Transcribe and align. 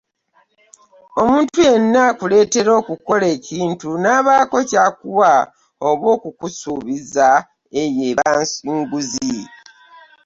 omuntu 1.21 1.55
yenna 1.67 1.99
akuleetera 2.11 2.71
okukola 2.81 3.25
ekintu 3.35 3.89
n'abaako 4.03 4.57
ky'akuwa 4.69 5.31
oba 5.87 6.05
okukusuubiza 6.15 7.27
eyo 7.81 8.01
eba 8.09 8.31
nguzi. 8.77 9.35